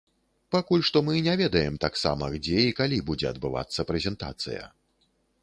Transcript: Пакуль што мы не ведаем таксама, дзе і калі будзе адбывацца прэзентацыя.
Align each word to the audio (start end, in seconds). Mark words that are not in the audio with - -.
Пакуль 0.53 0.85
што 0.87 1.01
мы 1.09 1.19
не 1.27 1.35
ведаем 1.41 1.75
таксама, 1.85 2.31
дзе 2.47 2.65
і 2.71 2.73
калі 2.81 2.97
будзе 3.11 3.29
адбывацца 3.35 3.87
прэзентацыя. 3.93 4.63